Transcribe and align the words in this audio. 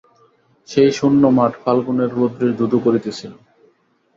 সেই 0.69 0.91
শূন্য 0.91 1.23
মাঠ 1.37 1.51
ফাল্গুনের 1.63 2.09
রৌদ্রে 2.09 2.49
ধুধু 2.59 2.77
করিতেছিল। 2.85 3.31